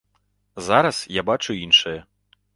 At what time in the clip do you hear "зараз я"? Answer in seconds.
0.69-1.25